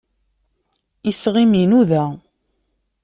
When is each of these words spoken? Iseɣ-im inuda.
Iseɣ-im 1.09 1.53
inuda. 1.61 2.03